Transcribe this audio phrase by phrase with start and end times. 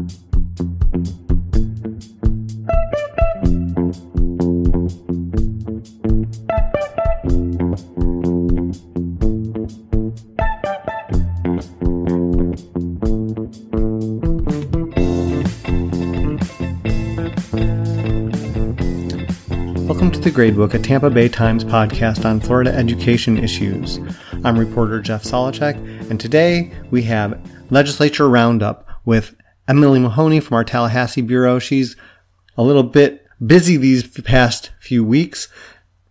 [0.00, 0.12] Welcome
[20.12, 23.98] to the Gradebook, a Tampa Bay Times podcast on Florida education issues.
[24.44, 25.76] I'm reporter Jeff Solochek,
[26.10, 27.38] and today we have
[27.68, 29.36] Legislature Roundup with
[29.70, 31.60] Emily Mahoney from our Tallahassee Bureau.
[31.60, 31.94] She's
[32.56, 35.46] a little bit busy these past few weeks,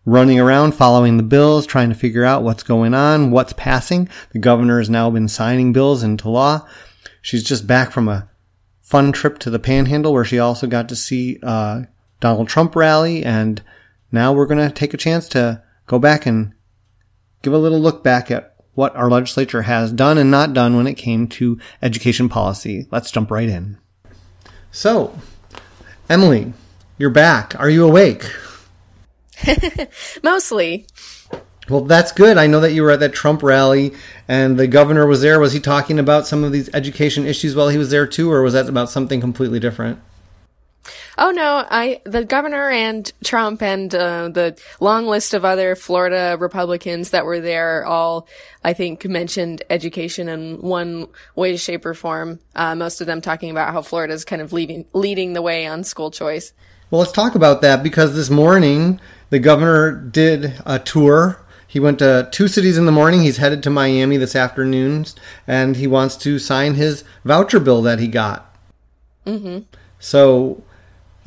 [0.05, 4.07] running around following the bills, trying to figure out what's going on, what's passing.
[4.31, 6.65] The governor has now been signing bills into law.
[7.21, 8.29] She's just back from a
[8.81, 11.83] fun trip to the Panhandle where she also got to see uh,
[12.21, 13.25] Donald Trump rally.
[13.25, 13.61] And
[14.09, 16.53] now we're going to take a chance to go back and
[17.41, 18.48] give a little look back at
[18.79, 22.87] what our legislature has done and not done when it came to education policy.
[22.91, 23.77] Let's jump right in.
[24.71, 25.19] So,
[26.09, 26.53] Emily,
[26.97, 27.59] you're back.
[27.59, 28.23] Are you awake?
[30.23, 30.87] Mostly.
[31.67, 32.37] Well, that's good.
[32.37, 33.93] I know that you were at that Trump rally
[34.29, 35.41] and the governor was there.
[35.41, 38.41] Was he talking about some of these education issues while he was there too, or
[38.41, 39.99] was that about something completely different?
[41.17, 46.37] Oh no, I the governor and Trump and uh, the long list of other Florida
[46.39, 48.27] Republicans that were there all,
[48.63, 52.39] I think, mentioned education in one way, shape, or form.
[52.55, 55.65] Uh, most of them talking about how Florida is kind of leading leading the way
[55.65, 56.53] on school choice.
[56.91, 61.39] Well, let's talk about that because this morning the governor did a tour.
[61.67, 63.21] He went to two cities in the morning.
[63.21, 65.05] He's headed to Miami this afternoon,
[65.45, 68.55] and he wants to sign his voucher bill that he got.
[69.27, 69.59] Mm-hmm.
[69.99, 70.63] So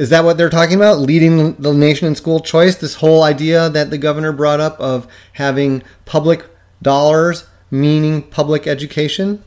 [0.03, 0.98] is that what they're talking about?
[0.98, 2.75] Leading the nation in school choice?
[2.75, 6.45] This whole idea that the governor brought up of having public
[6.83, 9.45] dollars meaning public education?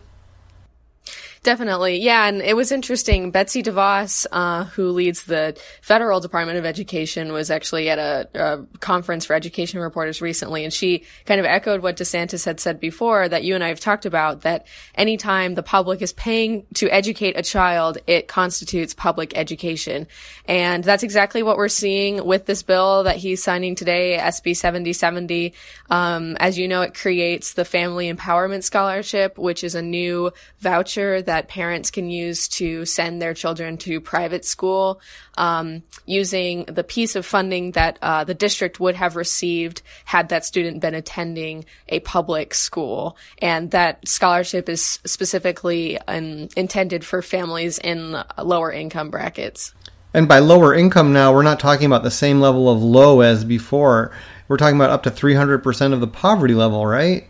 [1.45, 1.99] Definitely.
[2.01, 2.25] Yeah.
[2.25, 3.29] And it was interesting.
[3.29, 8.77] Betsy DeVos, uh, who leads the federal Department of Education, was actually at a, a,
[8.79, 10.64] conference for education reporters recently.
[10.64, 13.80] And she kind of echoed what DeSantis had said before that you and I have
[13.80, 14.65] talked about that
[14.95, 20.08] anytime the public is paying to educate a child, it constitutes public education.
[20.45, 25.53] And that's exactly what we're seeing with this bill that he's signing today, SB 7070.
[25.91, 31.21] Um, as you know, it creates the Family Empowerment Scholarship, which is a new voucher
[31.21, 35.01] that that parents can use to send their children to private school
[35.37, 40.45] um, using the piece of funding that uh, the district would have received had that
[40.45, 43.17] student been attending a public school.
[43.41, 49.73] And that scholarship is specifically um, intended for families in lower income brackets.
[50.13, 53.43] And by lower income now, we're not talking about the same level of low as
[53.43, 54.15] before.
[54.47, 57.27] We're talking about up to 300% of the poverty level, right?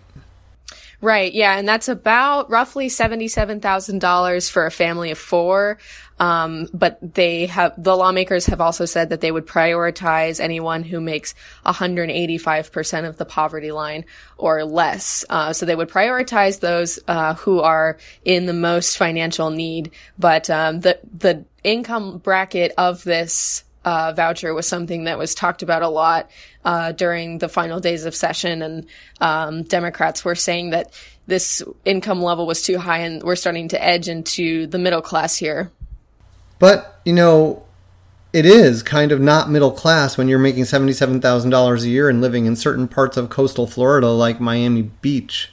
[1.06, 1.36] Right.
[1.36, 1.56] Yeah.
[1.56, 5.78] And that's about roughly $77,000 for a family of four.
[6.20, 11.00] Um, but they have, the lawmakers have also said that they would prioritize anyone who
[11.00, 14.06] makes 185% of the poverty line
[14.40, 15.24] or less.
[15.30, 19.92] Uh, so they would prioritize those, uh, who are in the most financial need.
[20.18, 25.62] But, um, the, the income bracket of this, uh, voucher was something that was talked
[25.62, 26.30] about a lot
[26.66, 28.88] uh, during the final days of session, and
[29.22, 30.92] um, Democrats were saying that
[31.28, 35.38] this income level was too high, and we're starting to edge into the middle class
[35.38, 35.72] here.
[36.60, 37.64] But you know,
[38.34, 42.10] it is kind of not middle class when you're making seventy-seven thousand dollars a year
[42.10, 45.52] and living in certain parts of coastal Florida, like Miami Beach.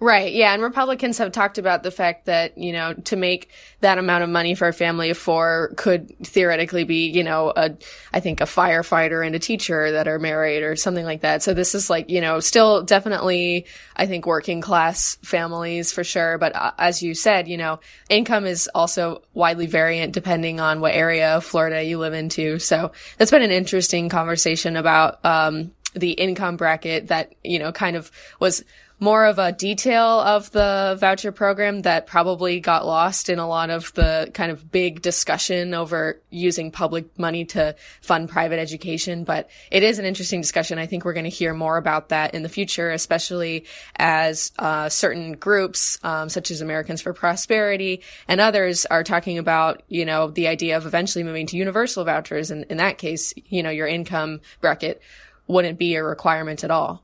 [0.00, 0.32] Right.
[0.32, 0.54] Yeah.
[0.54, 3.50] And Republicans have talked about the fact that, you know, to make
[3.80, 7.76] that amount of money for a family of four could theoretically be, you know, a,
[8.12, 11.42] I think a firefighter and a teacher that are married or something like that.
[11.42, 13.66] So this is like, you know, still definitely,
[13.96, 16.38] I think working class families for sure.
[16.38, 20.94] But uh, as you said, you know, income is also widely variant depending on what
[20.94, 22.60] area of Florida you live into.
[22.60, 27.96] So that's been an interesting conversation about, um, the income bracket that, you know, kind
[27.96, 28.62] of was
[29.00, 33.70] more of a detail of the voucher program that probably got lost in a lot
[33.70, 39.24] of the kind of big discussion over using public money to fund private education.
[39.24, 40.78] But it is an interesting discussion.
[40.78, 44.88] I think we're going to hear more about that in the future, especially as uh,
[44.88, 50.28] certain groups, um, such as Americans for Prosperity and others, are talking about, you know,
[50.28, 52.50] the idea of eventually moving to universal vouchers.
[52.50, 55.00] And in that case, you know, your income bracket
[55.46, 57.02] wouldn't be a requirement at all.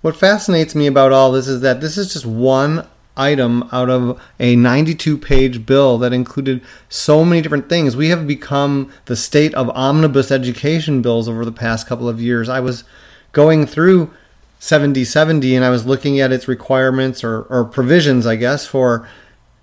[0.00, 2.86] What fascinates me about all this is that this is just one
[3.16, 7.96] item out of a 92 page bill that included so many different things.
[7.96, 12.48] We have become the state of omnibus education bills over the past couple of years.
[12.48, 12.84] I was
[13.32, 14.12] going through
[14.60, 19.08] 7070 and I was looking at its requirements or, or provisions, I guess, for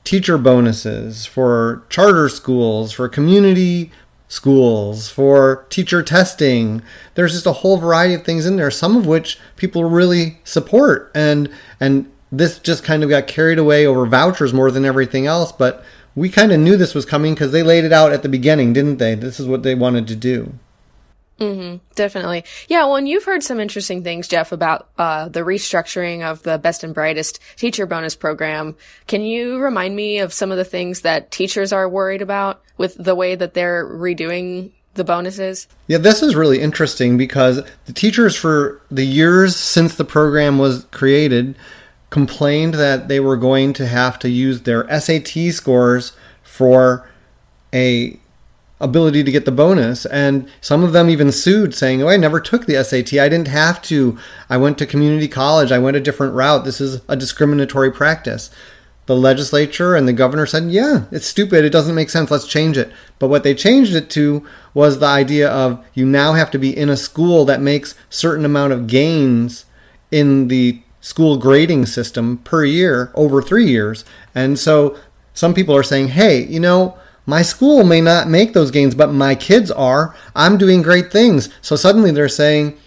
[0.04, 3.92] teacher bonuses, for charter schools, for community
[4.28, 6.82] schools, for teacher testing.
[7.14, 11.12] There's just a whole variety of things in there, some of which people really support.
[11.14, 11.50] And
[11.80, 15.84] and this just kind of got carried away over vouchers more than everything else, but
[16.16, 18.74] we kind of knew this was coming because they laid it out at the beginning,
[18.74, 19.16] didn't they?
[19.16, 20.54] This is what they wanted to do.
[21.40, 22.46] Mm-hmm, definitely.
[22.70, 22.86] Yeah.
[22.86, 26.84] Well, and you've heard some interesting things, Jeff, about uh, the restructuring of the Best
[26.84, 28.76] and Brightest teacher bonus program.
[29.08, 32.96] Can you remind me of some of the things that teachers are worried about with
[32.96, 35.68] the way that they're redoing the bonuses?
[35.88, 40.86] Yeah, this is really interesting because the teachers for the years since the program was
[40.92, 41.56] created
[42.10, 47.10] complained that they were going to have to use their SAT scores for
[47.74, 48.18] a
[48.82, 52.42] ability to get the bonus and some of them even sued saying oh i never
[52.42, 54.18] took the sat i didn't have to.
[54.50, 55.72] I went to community college.
[55.72, 56.66] I went a different route.
[56.66, 58.52] This is a discriminatory practice.
[59.06, 61.64] The legislature and the governor said yeah it's stupid.
[61.64, 62.32] It doesn't make sense.
[62.32, 62.92] Let's change it.
[63.20, 66.76] But what they changed it to was the idea of you now have to be
[66.76, 69.66] in a school that makes certain amount of gains
[70.12, 74.04] in the school grading system per year over three years.
[74.34, 74.98] And so
[75.34, 79.12] some people are saying hey you know my school may not make those gains, but
[79.12, 80.16] my kids are.
[80.36, 81.50] I'm doing great things.
[81.62, 82.78] So suddenly they're saying,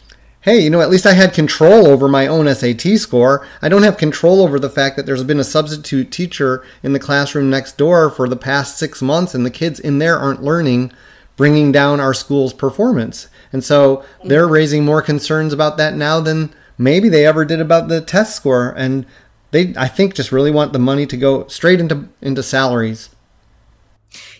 [0.43, 3.46] hey, you know, at least I had control over my own SAT score.
[3.61, 7.00] I don't have control over the fact that there's been a substitute teacher in the
[7.00, 10.93] classroom next door for the past six months and the kids in there aren't learning,
[11.37, 13.29] bringing down our school's performance.
[13.52, 17.88] And so they're raising more concerns about that now than maybe they ever did about
[17.88, 18.70] the test score.
[18.76, 19.06] And
[19.50, 23.11] they, I think, just really want the money to go straight into, into salaries.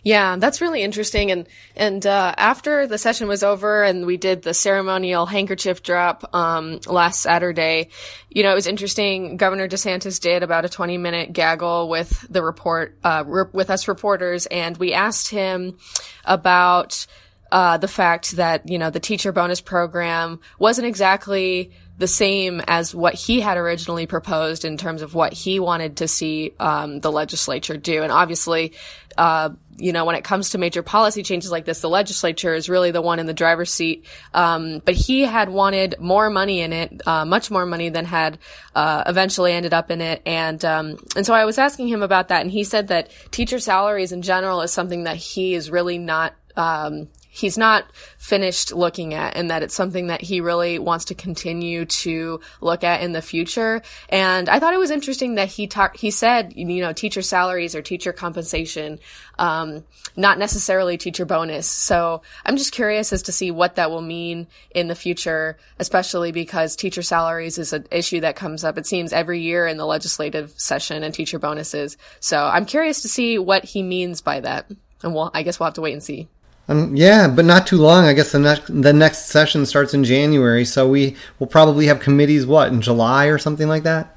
[0.09, 1.31] Yeah, that's really interesting.
[1.31, 1.47] And
[1.77, 6.81] and uh, after the session was over and we did the ceremonial handkerchief drop um,
[6.87, 7.91] last Saturday,
[8.31, 9.37] you know, it was interesting.
[9.37, 13.87] Governor DeSantis did about a twenty minute gaggle with the report uh, re- with us
[13.87, 15.77] reporters, and we asked him
[16.25, 17.07] about
[17.53, 22.95] uh, the fact that you know the teacher bonus program wasn't exactly the same as
[22.95, 27.13] what he had originally proposed in terms of what he wanted to see um, the
[27.13, 28.03] legislature do.
[28.05, 28.73] And obviously,
[29.19, 32.69] uh, you know, when it comes to major policy changes like this, the legislature is
[32.69, 34.05] really the one in the driver's seat.
[34.35, 38.39] Um, but he had wanted more money in it, uh, much more money than had
[38.75, 40.23] uh, eventually ended up in it.
[40.27, 43.59] And um, and so I was asking him about that, and he said that teacher
[43.59, 47.09] salaries in general is something that he is really not um,
[47.39, 47.85] he's not
[48.19, 52.83] finished looking at and that it's something that he really wants to continue to look
[52.83, 53.81] at in the future.
[54.09, 57.77] And I thought it was interesting that he talked, he said, you know, teacher salaries
[57.77, 58.99] or teacher compensation,
[59.39, 59.85] um,
[60.17, 61.69] not necessarily teacher bonus.
[61.69, 66.33] So I'm just curious as to see what that will mean in the future, especially
[66.33, 69.87] because teacher salaries is an issue that comes up, it seems, every year in the
[69.87, 71.97] legislative session and teacher bonuses.
[72.19, 74.69] So I'm curious to see what he means by that.
[75.05, 76.27] And we'll, I guess we'll have to wait and see.
[76.69, 78.05] Um, yeah, but not too long.
[78.05, 81.99] I guess the next the next session starts in January, so we will probably have
[81.99, 84.17] committees what in July or something like that.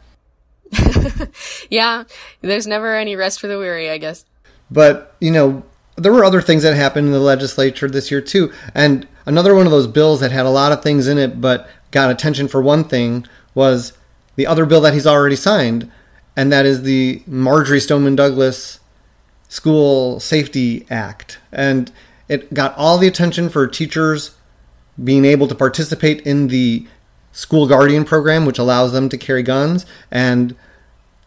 [1.69, 2.03] yeah,
[2.41, 4.25] there's never any rest for the weary, I guess.
[4.69, 5.63] But you know,
[5.95, 9.65] there were other things that happened in the legislature this year too, and another one
[9.65, 12.61] of those bills that had a lot of things in it, but got attention for
[12.61, 13.93] one thing was
[14.35, 15.89] the other bill that he's already signed,
[16.35, 18.79] and that is the Marjory Stoneman Douglas
[19.47, 21.91] School Safety Act, and
[22.31, 24.33] it got all the attention for teachers
[25.03, 26.87] being able to participate in the
[27.33, 29.85] school guardian program, which allows them to carry guns.
[30.09, 30.55] And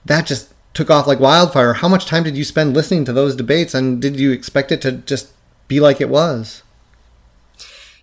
[0.07, 1.75] that just took off like wildfire.
[1.75, 3.75] How much time did you spend listening to those debates?
[3.75, 5.31] And did you expect it to just
[5.69, 6.63] be like it was?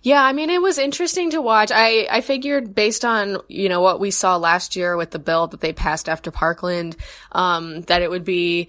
[0.02, 1.72] Yeah, I mean, it was interesting to watch.
[1.74, 5.48] I, I figured based on, you know, what we saw last year with the bill
[5.48, 6.96] that they passed after Parkland,
[7.32, 8.68] um, that it would be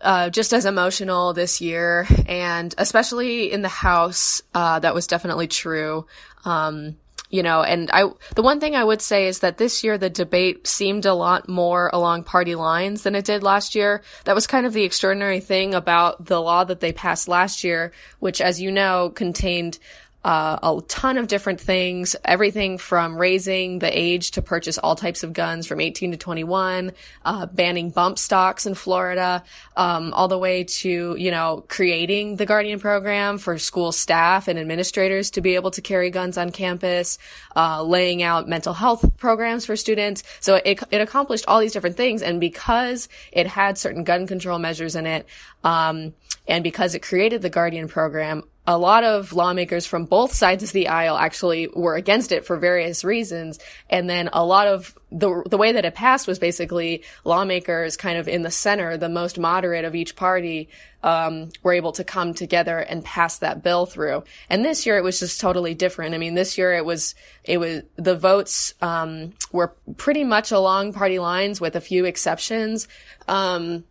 [0.00, 5.48] uh, just as emotional this year, and especially in the house, uh, that was definitely
[5.48, 6.06] true.
[6.44, 6.96] Um,
[7.30, 10.08] you know, and I, the one thing I would say is that this year the
[10.08, 14.02] debate seemed a lot more along party lines than it did last year.
[14.24, 17.92] That was kind of the extraordinary thing about the law that they passed last year,
[18.18, 19.78] which, as you know, contained
[20.24, 25.22] uh, a ton of different things, everything from raising the age to purchase all types
[25.22, 26.92] of guns from 18 to 21,
[27.24, 29.44] uh, banning bump stocks in Florida,
[29.76, 34.58] um, all the way to, you know, creating the Guardian program for school staff and
[34.58, 37.18] administrators to be able to carry guns on campus,
[37.54, 40.24] uh, laying out mental health programs for students.
[40.40, 42.22] So it, it accomplished all these different things.
[42.22, 45.26] And because it had certain gun control measures in it,
[45.62, 46.14] um,
[46.48, 50.72] and because it created the Guardian program, a lot of lawmakers from both sides of
[50.72, 53.58] the aisle actually were against it for various reasons.
[53.88, 58.18] And then a lot of the, the way that it passed was basically lawmakers kind
[58.18, 60.68] of in the center, the most moderate of each party,
[61.02, 64.24] um, were able to come together and pass that bill through.
[64.50, 66.14] And this year it was just totally different.
[66.14, 70.92] I mean, this year it was, it was, the votes, um, were pretty much along
[70.92, 72.86] party lines with a few exceptions.
[73.28, 73.84] Um,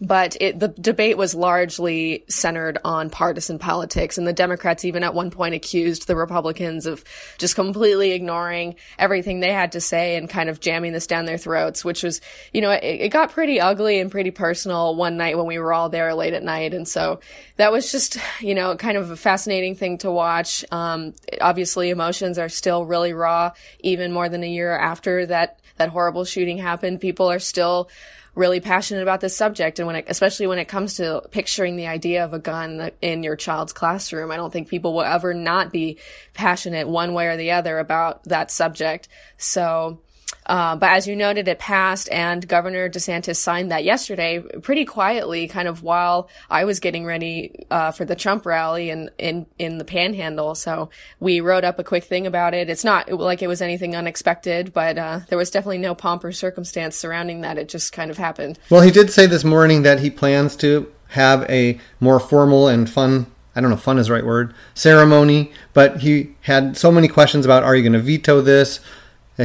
[0.00, 4.16] but it, the debate was largely centered on partisan politics.
[4.16, 7.04] And the Democrats even at one point accused the Republicans of
[7.36, 11.36] just completely ignoring everything they had to say and kind of jamming this down their
[11.36, 15.36] throats, which was, you know, it, it got pretty ugly and pretty personal one night
[15.36, 16.72] when we were all there late at night.
[16.72, 17.20] And so
[17.56, 20.64] that was just, you know, kind of a fascinating thing to watch.
[20.72, 25.90] Um, obviously emotions are still really raw, even more than a year after that, that
[25.90, 27.00] horrible shooting happened.
[27.00, 27.90] People are still,
[28.34, 29.78] really passionate about this subject.
[29.78, 33.22] And when it, especially when it comes to picturing the idea of a gun in
[33.22, 35.98] your child's classroom, I don't think people will ever not be
[36.34, 39.08] passionate one way or the other about that subject.
[39.36, 40.00] So,
[40.46, 45.46] uh, but as you noted, it passed, and Governor DeSantis signed that yesterday, pretty quietly,
[45.46, 49.78] kind of while I was getting ready uh, for the Trump rally in, in in
[49.78, 50.54] the Panhandle.
[50.54, 52.68] So we wrote up a quick thing about it.
[52.68, 56.32] It's not like it was anything unexpected, but uh, there was definitely no pomp or
[56.32, 57.58] circumstance surrounding that.
[57.58, 58.58] It just kind of happened.
[58.70, 62.88] Well, he did say this morning that he plans to have a more formal and
[62.88, 67.08] fun I don't know, fun is the right word, ceremony, but he had so many
[67.08, 68.78] questions about are you going to veto this?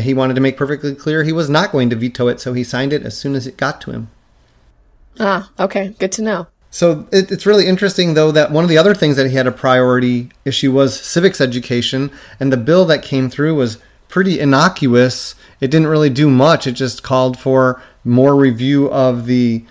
[0.01, 2.63] He wanted to make perfectly clear he was not going to veto it, so he
[2.63, 4.09] signed it as soon as it got to him.
[5.19, 5.95] Ah, okay.
[5.99, 6.47] Good to know.
[6.69, 9.47] So it, it's really interesting, though, that one of the other things that he had
[9.47, 13.77] a priority issue was civics education, and the bill that came through was
[14.09, 15.35] pretty innocuous.
[15.61, 16.67] It didn't really do much.
[16.67, 19.65] It just called for more review of the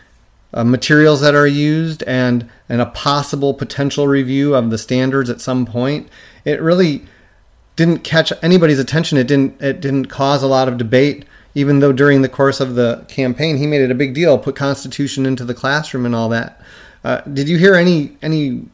[0.55, 5.41] uh, materials that are used and and a possible potential review of the standards at
[5.41, 6.09] some point.
[6.45, 7.05] It really
[7.77, 9.19] didn't catch anybody's attention.
[9.19, 11.25] It didn't it didn't cause a lot of debate.
[11.57, 14.57] Even though during the course of the campaign he made it a big deal, put
[14.57, 16.61] Constitution into the classroom and all that.
[17.05, 18.67] Uh, did you hear any any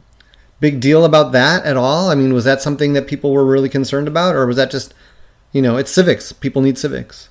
[0.60, 2.10] big deal about that at all?
[2.10, 4.94] I mean, was that something that people were really concerned about, or was that just,
[5.52, 6.32] you know, it's civics.
[6.32, 7.28] People need civics.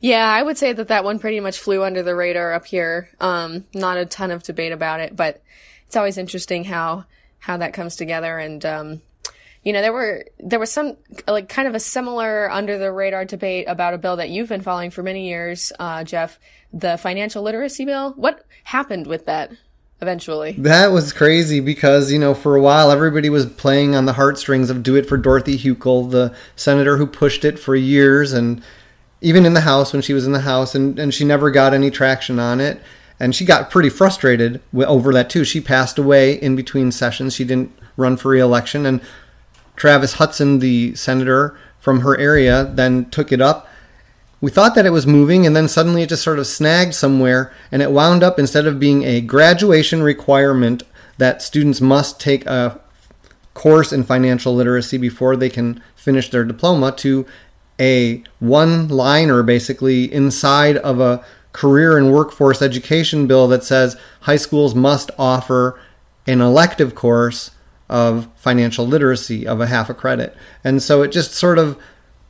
[0.00, 3.10] Yeah, I would say that that one pretty much flew under the radar up here.
[3.20, 5.42] Um, not a ton of debate about it, but
[5.86, 7.04] it's always interesting how
[7.40, 9.02] how that comes together and um,
[9.66, 10.96] you know, there were there was some
[11.26, 14.60] like kind of a similar under the radar debate about a bill that you've been
[14.60, 16.38] following for many years, uh, Jeff,
[16.72, 18.12] the financial literacy bill.
[18.12, 19.50] What happened with that?
[20.00, 24.12] Eventually, that was crazy because you know for a while everybody was playing on the
[24.12, 28.62] heartstrings of "Do It for Dorothy Hukill," the senator who pushed it for years, and
[29.20, 31.74] even in the House when she was in the House, and, and she never got
[31.74, 32.80] any traction on it
[33.18, 35.42] and she got pretty frustrated over that too.
[35.42, 37.34] She passed away in between sessions.
[37.34, 39.00] She didn't run for reelection, and
[39.76, 43.68] Travis Hutson, the senator from her area, then took it up.
[44.40, 47.52] We thought that it was moving, and then suddenly it just sort of snagged somewhere,
[47.70, 50.82] and it wound up instead of being a graduation requirement
[51.18, 52.80] that students must take a
[53.54, 57.26] course in financial literacy before they can finish their diploma to
[57.80, 64.36] a one liner basically inside of a career and workforce education bill that says high
[64.36, 65.80] schools must offer
[66.26, 67.50] an elective course
[67.88, 70.36] of financial literacy of a half a credit.
[70.64, 71.78] And so it just sort of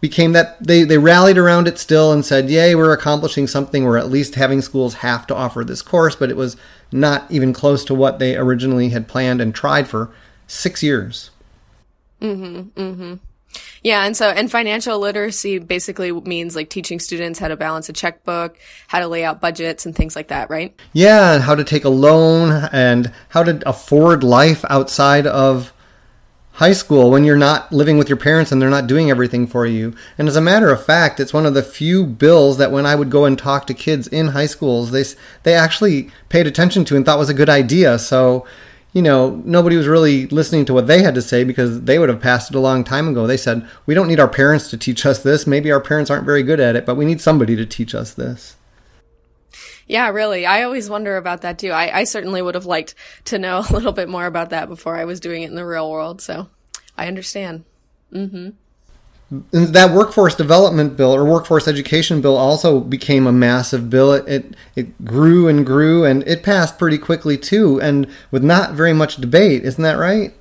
[0.01, 3.85] became that they, they rallied around it still and said, Yay, we're accomplishing something.
[3.85, 6.57] We're at least having schools have to offer this course, but it was
[6.93, 10.11] not even close to what they originally had planned and tried for
[10.47, 11.31] six years.
[12.21, 12.81] Mm-hmm.
[12.81, 13.15] Mm-hmm.
[13.83, 17.93] Yeah, and so and financial literacy basically means like teaching students how to balance a
[17.93, 18.57] checkbook,
[18.89, 20.75] how to lay out budgets and things like that, right?
[20.93, 25.73] Yeah, and how to take a loan and how to afford life outside of
[26.57, 29.67] high school when you're not living with your parents and they're not doing everything for
[29.67, 29.95] you.
[30.17, 32.95] And as a matter of fact, it's one of the few bills that when I
[32.95, 35.05] would go and talk to kids in high schools, they
[35.43, 37.99] they actually paid attention to and thought was a good idea.
[37.99, 38.47] So
[38.97, 42.09] you know, nobody was really listening to what they had to say because they would
[42.09, 43.27] have passed it a long time ago.
[43.27, 45.47] They said, we don't need our parents to teach us this.
[45.47, 48.15] Maybe our parents aren't very good at it, but we need somebody to teach us
[48.15, 48.57] this.
[49.87, 50.47] Yeah, really.
[50.47, 51.73] I always wonder about that too.
[51.73, 52.95] I, I certainly would have liked
[53.27, 55.67] to know a little bit more about that before I was doing it in the
[55.67, 56.23] real world.
[56.23, 56.49] So
[56.97, 57.67] I understand.
[58.15, 58.49] Mm-hmm
[59.31, 64.13] that workforce development bill or workforce education bill also became a massive bill.
[64.13, 68.75] It, it, it grew and grew and it passed pretty quickly too, and with not
[68.75, 69.65] very much debate.
[69.65, 70.33] Isn't that right?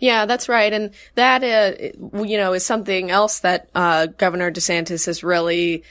[0.00, 5.06] Yeah, that's right, and that uh, you know is something else that uh, Governor DeSantis
[5.06, 5.84] has really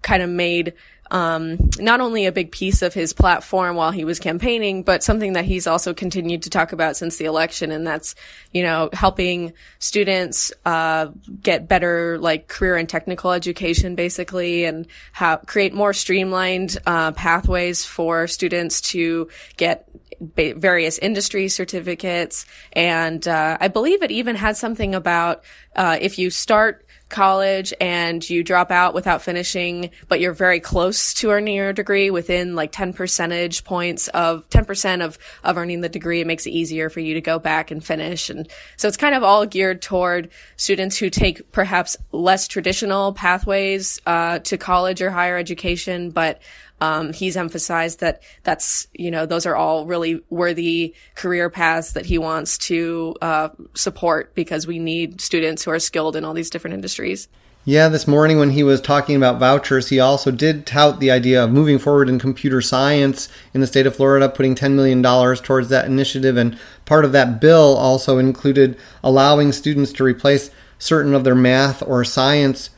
[0.00, 0.72] kind of made
[1.10, 5.34] um, not only a big piece of his platform while he was campaigning, but something
[5.34, 7.70] that he's also continued to talk about since the election.
[7.70, 8.14] And that's,
[8.52, 11.08] you know, helping students, uh,
[11.42, 17.84] get better, like career and technical education, basically, and how, create more streamlined, uh, pathways
[17.84, 19.88] for students to get
[20.20, 22.44] various industry certificates.
[22.72, 25.44] And, uh, I believe it even had something about,
[25.76, 31.14] uh, if you start college and you drop out without finishing, but you're very close
[31.14, 35.88] to earning your degree within like 10 percentage points of 10% of, of earning the
[35.88, 36.20] degree.
[36.20, 38.30] It makes it easier for you to go back and finish.
[38.30, 44.00] And so it's kind of all geared toward students who take perhaps less traditional pathways,
[44.06, 46.40] uh, to college or higher education, but
[46.80, 52.06] um, he's emphasized that that's, you know, those are all really worthy career paths that
[52.06, 56.50] he wants to uh, support because we need students who are skilled in all these
[56.50, 57.28] different industries.
[57.64, 61.44] Yeah, this morning when he was talking about vouchers, he also did tout the idea
[61.44, 65.68] of moving forward in computer science in the state of Florida, putting $10 million towards
[65.68, 66.38] that initiative.
[66.38, 71.82] And part of that bill also included allowing students to replace certain of their math
[71.82, 72.70] or science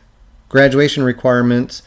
[0.48, 1.82] graduation requirements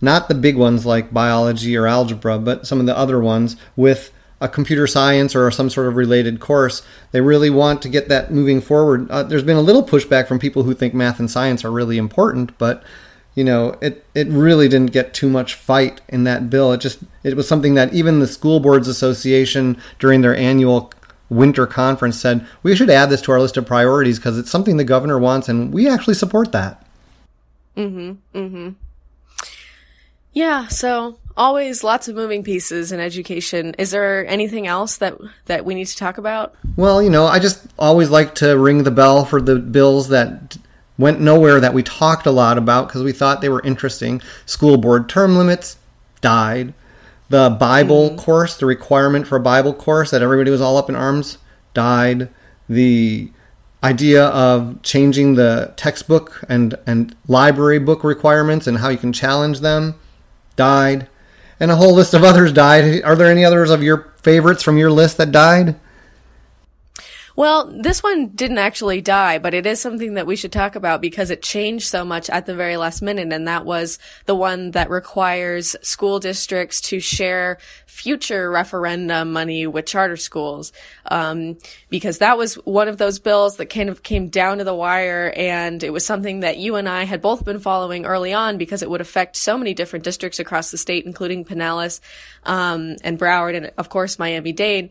[0.00, 4.12] not the big ones like biology or algebra, but some of the other ones with
[4.40, 6.82] a computer science or some sort of related course.
[7.12, 9.10] They really want to get that moving forward.
[9.10, 11.96] Uh, there's been a little pushback from people who think math and science are really
[11.96, 12.82] important, but
[13.34, 16.72] you know, it it really didn't get too much fight in that bill.
[16.72, 20.92] It just it was something that even the school boards association during their annual
[21.28, 24.76] winter conference said we should add this to our list of priorities because it's something
[24.76, 26.86] the governor wants and we actually support that.
[27.76, 28.16] Mhm.
[28.34, 28.74] Mhm.
[30.36, 33.74] Yeah, so always lots of moving pieces in education.
[33.78, 35.16] Is there anything else that
[35.46, 36.54] that we need to talk about?
[36.76, 40.58] Well, you know, I just always like to ring the bell for the bills that
[40.98, 44.20] went nowhere that we talked a lot about because we thought they were interesting.
[44.44, 45.78] School board term limits
[46.20, 46.74] died.
[47.30, 48.18] The Bible mm-hmm.
[48.18, 51.38] course, the requirement for a Bible course that everybody was all up in arms,
[51.72, 52.28] died.
[52.68, 53.32] The
[53.82, 59.60] idea of changing the textbook and, and library book requirements and how you can challenge
[59.60, 59.94] them
[60.56, 61.08] died,
[61.60, 63.02] and a whole list of others died.
[63.02, 65.76] Are there any others of your favorites from your list that died?
[67.36, 71.02] Well, this one didn't actually die, but it is something that we should talk about
[71.02, 73.30] because it changed so much at the very last minute.
[73.30, 79.84] And that was the one that requires school districts to share future referendum money with
[79.84, 80.72] charter schools.
[81.10, 81.58] Um,
[81.90, 85.30] because that was one of those bills that kind of came down to the wire.
[85.36, 88.82] And it was something that you and I had both been following early on because
[88.82, 92.00] it would affect so many different districts across the state, including Pinellas,
[92.44, 94.90] um, and Broward and of course Miami Dade.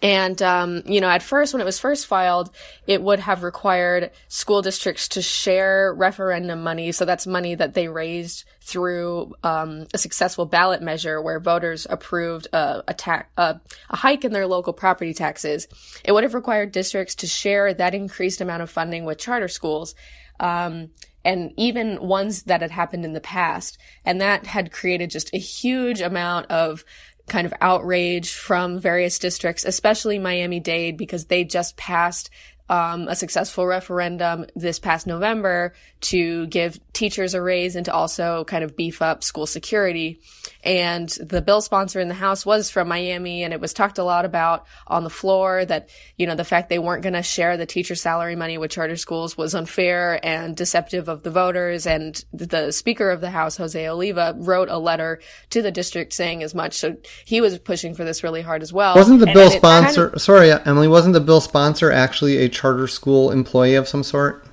[0.00, 2.50] And, um, you know, at first, when it was first filed,
[2.86, 6.92] it would have required school districts to share referendum money.
[6.92, 12.46] So that's money that they raised through, um, a successful ballot measure where voters approved
[12.52, 15.66] a, a, a hike in their local property taxes.
[16.04, 19.96] It would have required districts to share that increased amount of funding with charter schools.
[20.38, 20.90] Um,
[21.24, 23.76] and even ones that had happened in the past.
[24.04, 26.84] And that had created just a huge amount of
[27.28, 32.30] kind of outrage from various districts, especially Miami Dade, because they just passed
[32.68, 38.44] um, a successful referendum this past November to give teachers a raise and to also
[38.44, 40.20] kind of beef up school security.
[40.64, 44.04] And the bill sponsor in the House was from Miami, and it was talked a
[44.04, 47.56] lot about on the floor that, you know, the fact they weren't going to share
[47.56, 51.86] the teacher salary money with charter schools was unfair and deceptive of the voters.
[51.86, 56.42] And the Speaker of the House, Jose Oliva, wrote a letter to the district saying
[56.42, 56.74] as much.
[56.74, 58.94] So he was pushing for this really hard as well.
[58.94, 62.48] Wasn't the and bill sponsor, kind of, sorry, Emily, wasn't the bill sponsor actually a
[62.58, 64.44] charter school employee of some sort?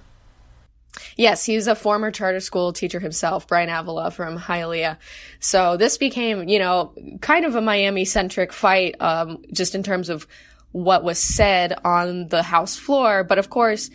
[1.18, 4.98] Yes, he's a former charter school teacher himself, Bryan Avila from Hialeah.
[5.40, 10.10] So this became, you know, kind of a Miami centric fight, um, just in terms
[10.10, 10.28] of
[10.72, 13.24] what was said on the House floor.
[13.24, 13.90] But of course,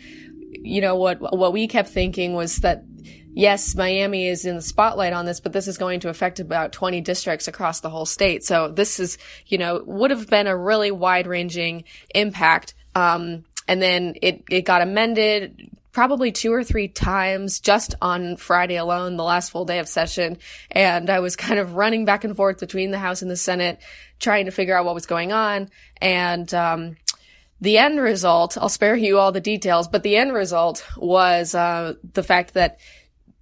[0.51, 2.83] you know, what, what we kept thinking was that
[3.33, 6.71] yes, Miami is in the spotlight on this, but this is going to affect about
[6.71, 8.43] 20 districts across the whole state.
[8.43, 12.73] So this is, you know, would have been a really wide ranging impact.
[12.95, 18.77] Um, and then it, it got amended probably two or three times just on Friday
[18.77, 20.37] alone, the last full day of session.
[20.71, 23.79] And I was kind of running back and forth between the House and the Senate,
[24.19, 25.69] trying to figure out what was going on.
[26.01, 26.97] And, um,
[27.59, 31.93] the end result, I'll spare you all the details, but the end result was, uh,
[32.13, 32.79] the fact that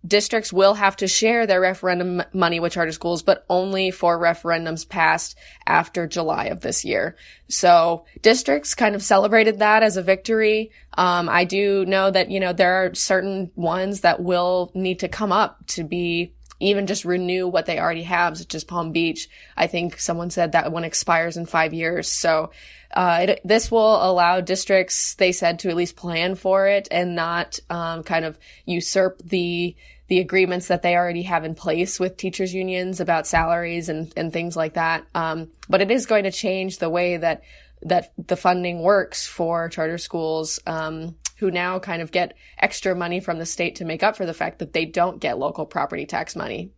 [0.05, 4.87] districts will have to share their referendum money with charter schools, but only for referendums
[4.87, 7.15] passed after July of this year.
[7.49, 10.71] So districts kind of celebrated that as a victory.
[10.97, 15.07] Um, I do know that, you know, there are certain ones that will need to
[15.07, 19.29] come up to be even just renew what they already have, such as Palm Beach.
[19.55, 22.09] I think someone said that one expires in five years.
[22.09, 22.51] So,
[22.93, 27.15] uh, it, this will allow districts, they said, to at least plan for it and
[27.15, 29.75] not, um, kind of usurp the,
[30.07, 34.33] the agreements that they already have in place with teachers unions about salaries and, and
[34.33, 35.05] things like that.
[35.13, 37.43] Um, but it is going to change the way that,
[37.83, 40.59] that the funding works for charter schools.
[40.65, 44.25] Um, who now kind of get extra money from the state to make up for
[44.25, 46.71] the fact that they don't get local property tax money.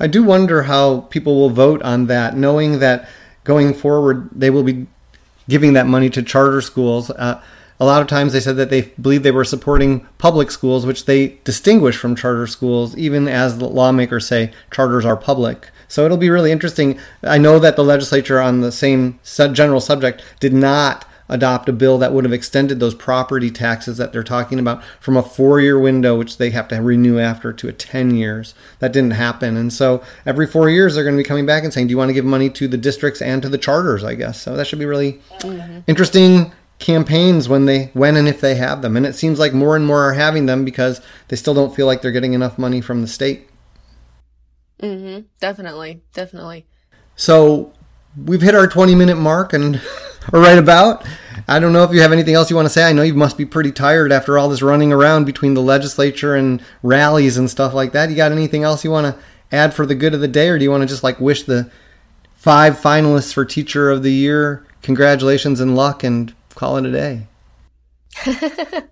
[0.00, 3.08] I do wonder how people will vote on that, knowing that
[3.44, 4.86] going forward they will be
[5.48, 7.10] giving that money to charter schools.
[7.10, 7.40] Uh,
[7.80, 11.06] a lot of times they said that they believe they were supporting public schools, which
[11.06, 15.70] they distinguish from charter schools, even as the lawmakers say charters are public.
[15.88, 16.98] So it'll be really interesting.
[17.22, 21.98] I know that the legislature on the same general subject did not adopt a bill
[21.98, 25.78] that would have extended those property taxes that they're talking about from a four year
[25.78, 28.54] window, which they have to renew after, to a 10 years.
[28.78, 29.56] That didn't happen.
[29.56, 31.98] And so every four years, they're going to be coming back and saying, Do you
[31.98, 34.40] want to give money to the districts and to the charters, I guess?
[34.40, 35.80] So that should be really mm-hmm.
[35.86, 39.76] interesting campaigns when they when and if they have them and it seems like more
[39.76, 42.80] and more are having them because they still don't feel like they're getting enough money
[42.80, 43.48] from the state
[44.82, 46.66] mm-hmm definitely definitely
[47.14, 47.72] so
[48.24, 49.80] we've hit our 20 minute mark and
[50.32, 51.06] or right about.
[51.46, 52.84] I don't know if you have anything else you want to say.
[52.84, 56.34] I know you must be pretty tired after all this running around between the legislature
[56.34, 58.08] and rallies and stuff like that.
[58.08, 60.58] You got anything else you want to add for the good of the day, or
[60.58, 61.70] do you want to just like wish the
[62.34, 67.26] five finalists for Teacher of the Year congratulations and luck and call it a day?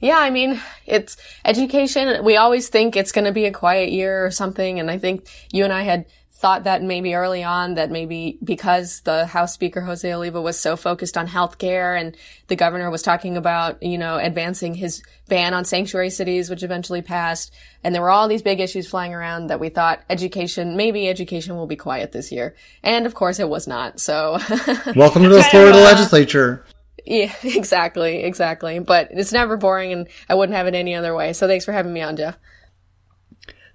[0.00, 2.24] yeah, I mean, it's education.
[2.24, 4.80] We always think it's going to be a quiet year or something.
[4.80, 6.06] And I think you and I had
[6.42, 10.74] thought that maybe early on that maybe because the House Speaker Jose Oliva was so
[10.74, 12.16] focused on healthcare and
[12.48, 17.00] the governor was talking about, you know, advancing his ban on sanctuary cities, which eventually
[17.00, 17.54] passed.
[17.84, 21.54] And there were all these big issues flying around that we thought education, maybe education
[21.54, 22.56] will be quiet this year.
[22.82, 24.00] And of course it was not.
[24.00, 24.32] So
[24.96, 26.66] welcome to the Florida legislature.
[27.06, 28.24] Yeah, exactly.
[28.24, 28.80] Exactly.
[28.80, 31.34] But it's never boring and I wouldn't have it any other way.
[31.34, 32.36] So thanks for having me on, Jeff.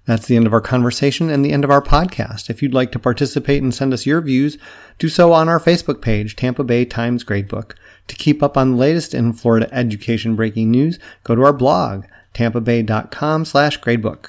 [0.08, 2.48] That's the end of our conversation and the end of our podcast.
[2.48, 4.56] If you'd like to participate and send us your views,
[4.98, 7.74] do so on our Facebook page, Tampa Bay Times Gradebook.
[8.06, 12.06] To keep up on the latest in Florida education breaking news, go to our blog,
[12.32, 14.28] tampabay.com slash gradebook.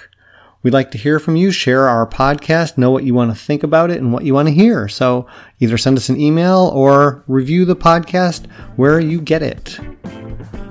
[0.64, 3.64] We'd like to hear from you, share our podcast, know what you want to think
[3.64, 4.90] about it and what you want to hear.
[4.90, 5.28] So
[5.62, 9.80] either send us an email or review the podcast where you get it.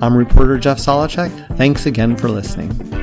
[0.03, 1.57] I'm reporter Jeff Solochek.
[1.57, 2.99] Thanks again for listening.